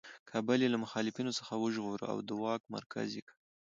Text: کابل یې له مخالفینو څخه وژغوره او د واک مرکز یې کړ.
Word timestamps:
کابل 0.31 0.59
یې 0.63 0.69
له 0.73 0.77
مخالفینو 0.83 1.35
څخه 1.39 1.53
وژغوره 1.55 2.05
او 2.13 2.17
د 2.27 2.29
واک 2.41 2.61
مرکز 2.75 3.07
یې 3.17 3.21
کړ. 3.27 3.35